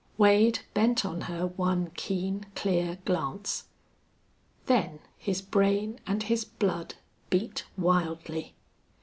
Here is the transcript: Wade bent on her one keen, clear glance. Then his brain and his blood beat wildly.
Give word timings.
Wade 0.17 0.61
bent 0.73 1.05
on 1.05 1.21
her 1.29 1.45
one 1.45 1.91
keen, 1.95 2.47
clear 2.55 2.97
glance. 3.05 3.65
Then 4.65 4.97
his 5.15 5.43
brain 5.43 5.99
and 6.07 6.23
his 6.23 6.43
blood 6.43 6.95
beat 7.29 7.65
wildly. 7.77 8.55